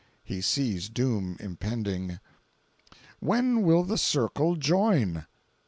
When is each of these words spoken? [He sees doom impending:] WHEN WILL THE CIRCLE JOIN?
[He 0.23 0.41
sees 0.41 0.89
doom 0.89 1.37
impending:] 1.39 2.19
WHEN 3.19 3.61
WILL 3.61 3.83
THE 3.83 3.99
CIRCLE 3.99 4.55
JOIN? 4.55 5.27